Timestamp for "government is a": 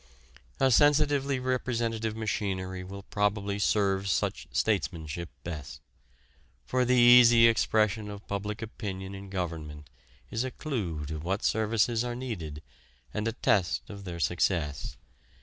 9.29-10.49